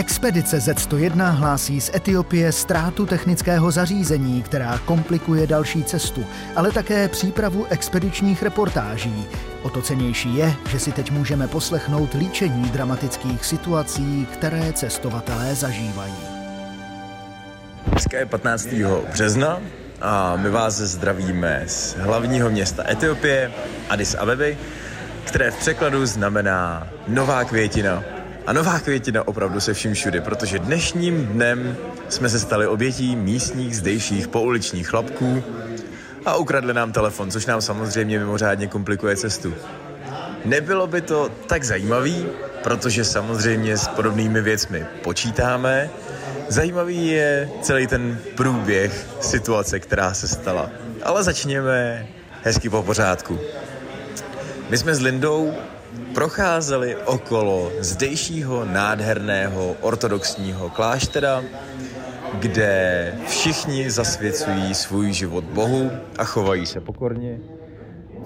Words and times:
Expedice 0.00 0.58
Z101 0.58 1.34
hlásí 1.34 1.80
z 1.80 1.90
Etiopie 1.94 2.52
ztrátu 2.52 3.06
technického 3.06 3.70
zařízení, 3.70 4.42
která 4.42 4.78
komplikuje 4.78 5.46
další 5.46 5.84
cestu, 5.84 6.26
ale 6.56 6.72
také 6.72 7.08
přípravu 7.08 7.66
expedičních 7.70 8.42
reportáží. 8.42 9.26
O 9.62 9.70
to 9.70 9.82
cenější 9.82 10.36
je, 10.36 10.54
že 10.70 10.78
si 10.78 10.92
teď 10.92 11.10
můžeme 11.10 11.48
poslechnout 11.48 12.14
líčení 12.14 12.70
dramatických 12.70 13.44
situací, 13.44 14.26
které 14.32 14.72
cestovatelé 14.72 15.54
zažívají. 15.54 16.14
Dneska 17.86 18.18
je 18.18 18.26
15. 18.26 18.68
března 19.12 19.60
a 20.00 20.36
my 20.36 20.50
vás 20.50 20.74
zdravíme 20.74 21.62
z 21.66 21.96
hlavního 21.96 22.50
města 22.50 22.90
Etiopie, 22.90 23.52
Addis 23.88 24.14
Abeby, 24.14 24.58
které 25.24 25.50
v 25.50 25.56
překladu 25.56 26.06
znamená 26.06 26.88
Nová 27.08 27.44
květina 27.44 28.19
a 28.46 28.52
nová 28.52 28.78
květina 28.78 29.28
opravdu 29.28 29.60
se 29.60 29.74
vším 29.74 29.94
všude, 29.94 30.20
protože 30.20 30.58
dnešním 30.58 31.26
dnem 31.26 31.76
jsme 32.08 32.28
se 32.28 32.40
stali 32.40 32.66
obětí 32.66 33.16
místních 33.16 33.76
zdejších 33.76 34.28
pouličních 34.28 34.88
chlapků 34.88 35.42
a 36.26 36.36
ukradli 36.36 36.74
nám 36.74 36.92
telefon, 36.92 37.30
což 37.30 37.46
nám 37.46 37.60
samozřejmě 37.60 38.18
mimořádně 38.18 38.66
komplikuje 38.66 39.16
cestu. 39.16 39.54
Nebylo 40.44 40.86
by 40.86 41.00
to 41.00 41.30
tak 41.46 41.64
zajímavý, 41.64 42.26
protože 42.62 43.04
samozřejmě 43.04 43.76
s 43.76 43.88
podobnými 43.88 44.40
věcmi 44.40 44.86
počítáme. 45.02 45.90
Zajímavý 46.48 47.06
je 47.06 47.48
celý 47.62 47.86
ten 47.86 48.18
průběh 48.34 49.06
situace, 49.20 49.80
která 49.80 50.14
se 50.14 50.28
stala. 50.28 50.70
Ale 51.02 51.24
začněme 51.24 52.06
hezky 52.42 52.68
po 52.68 52.82
pořádku. 52.82 53.38
My 54.70 54.78
jsme 54.78 54.94
s 54.94 55.00
Lindou 55.00 55.54
procházeli 56.14 56.96
okolo 56.96 57.72
zdejšího 57.80 58.64
nádherného 58.64 59.76
ortodoxního 59.80 60.70
kláštera, 60.70 61.44
kde 62.34 63.14
všichni 63.28 63.90
zasvěcují 63.90 64.74
svůj 64.74 65.12
život 65.12 65.44
Bohu 65.44 65.90
a 66.18 66.24
chovají 66.24 66.66
se 66.66 66.80
pokorně. 66.80 67.38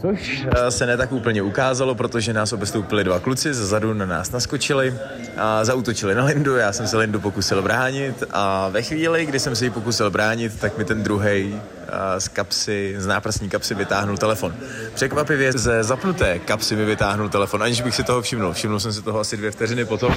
Což 0.00 0.46
eh, 0.56 0.70
se 0.70 0.86
ne 0.86 0.96
tak 0.96 1.12
úplně 1.12 1.42
ukázalo, 1.42 1.94
protože 1.94 2.32
nás 2.32 2.52
obestoupili 2.52 3.04
dva 3.04 3.20
kluci, 3.20 3.54
zezadu 3.54 3.94
na 3.94 4.06
nás 4.06 4.30
naskočili 4.30 4.94
a 5.36 5.64
zautočili 5.64 6.14
na 6.14 6.24
Lindu, 6.24 6.56
já 6.56 6.72
jsem 6.72 6.86
se 6.86 6.96
Lindu 6.96 7.20
pokusil 7.20 7.62
bránit 7.62 8.24
a 8.30 8.68
ve 8.68 8.82
chvíli, 8.82 9.26
kdy 9.26 9.40
jsem 9.40 9.56
se 9.56 9.64
ji 9.64 9.70
pokusil 9.70 10.10
bránit, 10.10 10.60
tak 10.60 10.78
mi 10.78 10.84
ten 10.84 11.02
druhý 11.02 11.60
eh, 11.88 12.20
z 12.20 12.28
kapsy, 12.28 12.94
z 12.98 13.06
náprstní 13.06 13.48
kapsy 13.48 13.74
vytáhnul 13.74 14.16
telefon. 14.16 14.54
Překvapivě 14.94 15.52
ze 15.52 15.82
zapnuté 15.82 16.38
kapsy 16.38 16.76
mi 16.76 16.84
vytáhnul 16.84 17.28
telefon, 17.28 17.62
aniž 17.62 17.80
bych 17.80 17.94
si 17.94 18.04
toho 18.04 18.22
všimnul. 18.22 18.52
Všimnul 18.52 18.80
jsem 18.80 18.92
si 18.92 19.02
toho 19.02 19.20
asi 19.20 19.36
dvě 19.36 19.50
vteřiny 19.50 19.84
potom, 19.84 20.14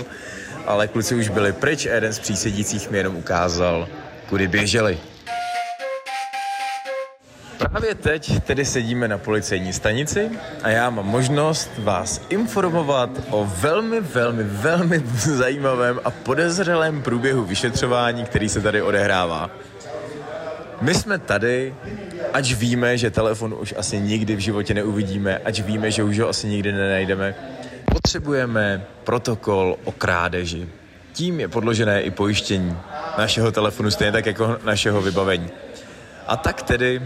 ale 0.66 0.88
kluci 0.88 1.16
už 1.16 1.30
byli 1.30 1.54
pryč 1.54 1.86
a 1.86 1.94
jeden 1.94 2.14
z 2.14 2.20
přísedících 2.20 2.90
mi 2.92 2.98
jenom 2.98 3.16
ukázal, 3.16 3.88
kudy 4.30 4.48
běželi. 4.48 5.00
Právě 7.58 7.96
teď 7.96 8.44
tedy 8.44 8.66
sedíme 8.66 9.08
na 9.08 9.18
policejní 9.18 9.74
stanici 9.74 10.30
a 10.64 10.70
já 10.70 10.90
mám 10.90 11.06
možnost 11.06 11.72
vás 11.78 12.22
informovat 12.30 13.10
o 13.30 13.46
velmi, 13.60 14.02
velmi, 14.02 14.44
velmi 14.44 15.00
zajímavém 15.16 16.00
a 16.04 16.12
podezřelém 16.12 17.02
průběhu 17.02 17.44
vyšetřování, 17.44 18.26
který 18.26 18.50
se 18.50 18.62
tady 18.62 18.82
odehrává. 18.82 19.50
My 20.82 20.94
jsme 20.96 21.18
tady, 21.18 21.76
ať 22.34 22.54
víme, 22.54 22.98
že 22.98 23.12
telefon 23.12 23.56
už 23.60 23.74
asi 23.78 24.00
nikdy 24.00 24.36
v 24.36 24.40
životě 24.40 24.74
neuvidíme, 24.74 25.38
ať 25.38 25.62
víme, 25.64 25.92
že 25.92 26.04
už 26.04 26.20
ho 26.20 26.30
asi 26.30 26.48
nikdy 26.48 26.72
nenajdeme, 26.72 27.36
potřebujeme 27.94 28.86
protokol 29.04 29.78
o 29.84 29.92
krádeži. 29.92 30.70
Tím 31.14 31.40
je 31.40 31.48
podložené 31.48 32.02
i 32.02 32.12
pojištění 32.12 32.78
našeho 33.18 33.52
telefonu, 33.52 33.92
stejně 33.92 34.12
tak 34.12 34.26
jako 34.26 34.58
našeho 34.64 35.02
vybavení. 35.02 35.50
A 36.28 36.38
tak 36.38 36.62
tedy 36.62 37.02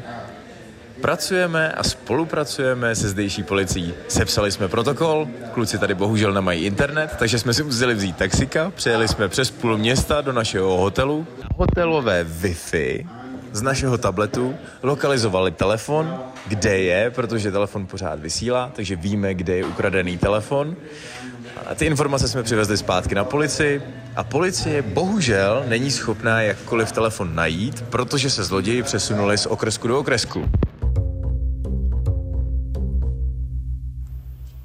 Pracujeme 1.01 1.71
a 1.71 1.83
spolupracujeme 1.83 2.95
se 2.95 3.09
zdejší 3.09 3.43
policií. 3.43 3.93
Sepsali 4.07 4.51
jsme 4.51 4.67
protokol, 4.67 5.27
kluci 5.53 5.77
tady 5.77 5.95
bohužel 5.95 6.33
nemají 6.33 6.65
internet, 6.65 7.15
takže 7.19 7.39
jsme 7.39 7.53
si 7.53 7.63
museli 7.63 7.93
vzít 7.93 8.17
taxika, 8.17 8.71
přijeli 8.75 9.07
jsme 9.07 9.27
přes 9.27 9.51
půl 9.51 9.77
města 9.77 10.21
do 10.21 10.33
našeho 10.33 10.77
hotelu. 10.77 11.27
Hotelové 11.55 12.23
Wi-Fi 12.23 13.07
z 13.51 13.61
našeho 13.61 13.97
tabletu 13.97 14.55
lokalizovali 14.83 15.51
telefon, 15.51 16.19
kde 16.47 16.77
je, 16.77 17.11
protože 17.11 17.51
telefon 17.51 17.85
pořád 17.85 18.19
vysílá, 18.19 18.71
takže 18.75 18.95
víme, 18.95 19.33
kde 19.33 19.55
je 19.55 19.65
ukradený 19.65 20.17
telefon. 20.17 20.75
A 21.67 21.75
ty 21.75 21.85
informace 21.85 22.27
jsme 22.27 22.43
přivezli 22.43 22.77
zpátky 22.77 23.15
na 23.15 23.23
policii 23.23 23.81
a 24.15 24.23
policie 24.23 24.81
bohužel 24.81 25.63
není 25.67 25.91
schopná 25.91 26.41
jakkoliv 26.41 26.91
telefon 26.91 27.35
najít, 27.35 27.81
protože 27.89 28.29
se 28.29 28.43
zloději 28.43 28.83
přesunuli 28.83 29.37
z 29.37 29.45
okresku 29.45 29.87
do 29.87 29.99
okresku. 29.99 30.49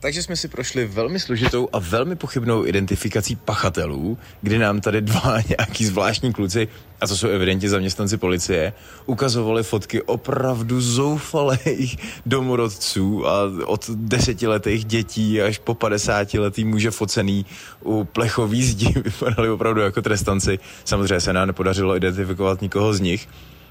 Takže 0.00 0.22
jsme 0.22 0.36
si 0.36 0.48
prošli 0.48 0.84
velmi 0.84 1.20
složitou 1.20 1.68
a 1.72 1.78
velmi 1.78 2.16
pochybnou 2.16 2.66
identifikací 2.66 3.36
pachatelů, 3.36 4.18
kdy 4.42 4.58
nám 4.58 4.80
tady 4.80 5.00
dva 5.00 5.40
nějaký 5.58 5.84
zvláštní 5.84 6.32
kluci, 6.32 6.68
a 7.00 7.06
to 7.06 7.16
jsou 7.16 7.28
evidentně 7.28 7.68
zaměstnanci 7.68 8.16
policie, 8.16 8.72
ukazovali 9.06 9.62
fotky 9.62 10.02
opravdu 10.02 10.80
zoufalých 10.80 11.96
domorodců 12.26 13.26
a 13.26 13.40
od 13.64 13.90
desetiletých 13.90 14.84
dětí 14.84 15.42
až 15.42 15.58
po 15.58 15.74
padesátiletý 15.74 16.64
muže 16.64 16.90
focený 16.90 17.46
u 17.84 18.04
plechový 18.04 18.64
zdi 18.64 18.94
vypadali 19.04 19.50
opravdu 19.50 19.80
jako 19.80 20.02
trestanci. 20.02 20.58
Samozřejmě 20.84 21.20
se 21.20 21.32
nám 21.32 21.46
nepodařilo 21.46 21.96
identifikovat 21.96 22.62
nikoho 22.62 22.94
z 22.94 23.00
nich, 23.00 23.28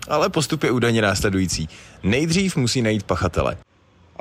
ale 0.08 0.30
postup 0.30 0.64
je 0.64 0.72
údajně 0.72 1.02
následující. 1.02 1.70
Nejdřív 2.04 2.56
musí 2.56 2.82
najít 2.82 3.04
pachatele. 3.04 3.58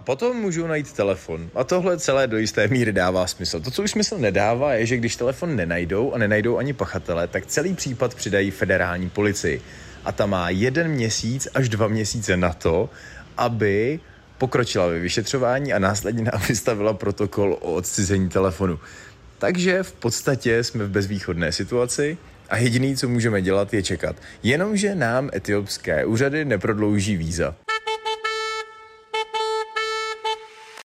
Potom 0.05 0.37
můžou 0.37 0.67
najít 0.67 0.93
telefon. 0.93 1.51
A 1.55 1.65
tohle 1.65 1.99
celé 1.99 2.27
do 2.27 2.39
jisté 2.39 2.69
míry 2.69 2.93
dává 2.93 3.27
smysl. 3.27 3.61
To, 3.61 3.71
co 3.71 3.83
už 3.83 3.91
smysl 3.91 4.19
nedává, 4.19 4.75
je, 4.75 4.87
že 4.87 4.97
když 4.97 5.17
telefon 5.17 5.57
nenajdou 5.57 6.13
a 6.13 6.19
nenajdou 6.19 6.59
ani 6.59 6.73
pachatele, 6.73 7.29
tak 7.29 7.47
celý 7.47 7.75
případ 7.75 8.15
přidají 8.15 8.51
federální 8.51 9.11
policii. 9.11 9.63
A 10.05 10.13
ta 10.13 10.27
má 10.27 10.51
jeden 10.51 10.89
měsíc 10.89 11.49
až 11.55 11.69
dva 11.69 11.89
měsíce 11.89 12.37
na 12.37 12.53
to, 12.53 12.91
aby 13.37 14.01
pokročila 14.39 14.87
ve 14.87 14.99
vyšetřování 14.99 15.73
a 15.73 15.79
následně 15.79 16.25
nám 16.25 16.43
vystavila 16.49 16.95
protokol 16.95 17.53
o 17.61 17.75
odcizení 17.75 18.29
telefonu. 18.29 18.81
Takže 19.39 19.83
v 19.83 19.93
podstatě 19.93 20.65
jsme 20.65 20.85
v 20.85 20.91
bezvýchodné 20.91 21.53
situaci 21.53 22.19
a 22.49 22.57
jediný, 22.57 22.97
co 22.97 23.09
můžeme 23.09 23.43
dělat, 23.43 23.75
je 23.75 23.83
čekat. 23.83 24.17
Jenomže 24.43 24.95
nám 24.95 25.31
etiopské 25.35 26.05
úřady 26.05 26.45
neprodlouží 26.45 27.17
víza. 27.17 27.57